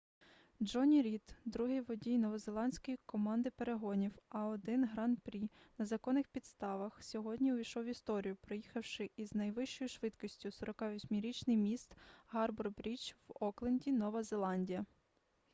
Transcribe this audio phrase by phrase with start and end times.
[0.63, 7.87] джонні рід другий водій новозеландської команди перегонів a1 гран-прі на законних підставх сьогодні увійшов в
[7.87, 11.95] історію проїхавши із найвищою швидкістю 48-річний міст
[12.33, 14.85] гарбор-брідж в окленді нова зеландія